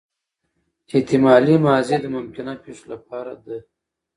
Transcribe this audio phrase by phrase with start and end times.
[0.95, 3.57] احتمالي ماضي د ممکنه پېښو له پاره ده.